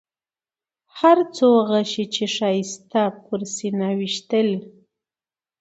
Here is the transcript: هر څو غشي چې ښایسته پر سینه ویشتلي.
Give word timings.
هر 0.99 1.17
څو 1.35 1.47
غشي 1.69 2.05
چې 2.15 2.23
ښایسته 2.35 3.03
پر 3.25 3.39
سینه 3.55 3.89
ویشتلي. 3.99 4.57